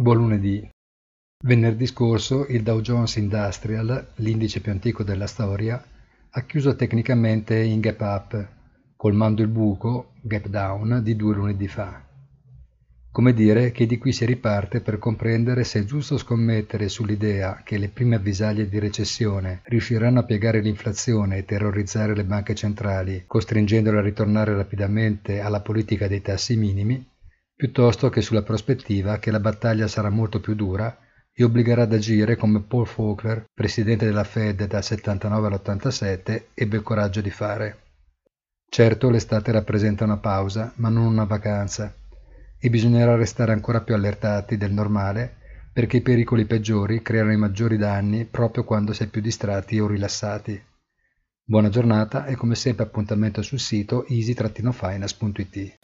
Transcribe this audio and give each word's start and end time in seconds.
Buon 0.00 0.18
lunedì. 0.18 0.64
Venerdì 1.42 1.84
scorso 1.84 2.46
il 2.46 2.62
Dow 2.62 2.80
Jones 2.80 3.16
Industrial, 3.16 4.12
l'indice 4.18 4.60
più 4.60 4.70
antico 4.70 5.02
della 5.02 5.26
storia, 5.26 5.84
ha 6.30 6.40
chiuso 6.42 6.76
tecnicamente 6.76 7.58
in 7.58 7.80
gap 7.80 8.00
up, 8.02 8.48
colmando 8.94 9.42
il 9.42 9.48
buco, 9.48 10.12
gap 10.20 10.46
down, 10.46 11.00
di 11.02 11.16
due 11.16 11.34
lunedì 11.34 11.66
fa. 11.66 12.00
Come 13.10 13.34
dire 13.34 13.72
che 13.72 13.86
di 13.86 13.98
qui 13.98 14.12
si 14.12 14.24
riparte 14.24 14.82
per 14.82 15.00
comprendere 15.00 15.64
se 15.64 15.80
è 15.80 15.84
giusto 15.84 16.16
scommettere 16.16 16.88
sull'idea 16.88 17.62
che 17.64 17.76
le 17.76 17.88
prime 17.88 18.14
avvisaglie 18.14 18.68
di 18.68 18.78
recessione 18.78 19.62
riusciranno 19.64 20.20
a 20.20 20.24
piegare 20.24 20.60
l'inflazione 20.60 21.38
e 21.38 21.44
terrorizzare 21.44 22.14
le 22.14 22.22
banche 22.22 22.54
centrali, 22.54 23.24
costringendole 23.26 23.98
a 23.98 24.02
ritornare 24.02 24.54
rapidamente 24.54 25.40
alla 25.40 25.60
politica 25.60 26.06
dei 26.06 26.22
tassi 26.22 26.54
minimi, 26.54 27.04
piuttosto 27.58 28.08
che 28.08 28.20
sulla 28.20 28.42
prospettiva 28.42 29.18
che 29.18 29.32
la 29.32 29.40
battaglia 29.40 29.88
sarà 29.88 30.10
molto 30.10 30.38
più 30.38 30.54
dura 30.54 30.96
e 31.32 31.42
obbligherà 31.42 31.82
ad 31.82 31.92
agire 31.92 32.36
come 32.36 32.62
Paul 32.62 32.86
Volcker, 32.86 33.46
presidente 33.52 34.06
della 34.06 34.22
Fed 34.22 34.64
dal 34.66 34.84
79 34.84 35.46
all'87, 35.48 36.46
ebbe 36.54 36.76
il 36.76 36.84
coraggio 36.84 37.20
di 37.20 37.30
fare. 37.30 37.78
Certo 38.68 39.10
l'estate 39.10 39.50
rappresenta 39.50 40.04
una 40.04 40.18
pausa, 40.18 40.72
ma 40.76 40.88
non 40.88 41.06
una 41.06 41.24
vacanza, 41.24 41.92
e 42.60 42.70
bisognerà 42.70 43.16
restare 43.16 43.50
ancora 43.50 43.80
più 43.80 43.94
allertati 43.94 44.56
del 44.56 44.72
normale 44.72 45.38
perché 45.72 45.96
i 45.96 46.02
pericoli 46.02 46.44
peggiori 46.44 47.02
creano 47.02 47.32
i 47.32 47.36
maggiori 47.36 47.76
danni 47.76 48.24
proprio 48.24 48.62
quando 48.62 48.92
si 48.92 49.02
è 49.02 49.08
più 49.08 49.20
distratti 49.20 49.80
o 49.80 49.88
rilassati. 49.88 50.62
Buona 51.42 51.70
giornata 51.70 52.24
e 52.26 52.36
come 52.36 52.54
sempre 52.54 52.84
appuntamento 52.84 53.42
sul 53.42 53.58
sito 53.58 54.06
easy-finance.it. 54.06 55.78